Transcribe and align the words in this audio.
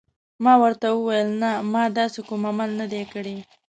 ما 0.43 0.53
ورته 0.63 0.87
وویل: 0.91 1.29
نه، 1.41 1.51
ما 1.73 1.83
داسې 1.99 2.19
کوم 2.27 2.41
عمل 2.49 2.69
نه 2.79 2.85
دی 2.91 3.03
کړی. 3.13 3.37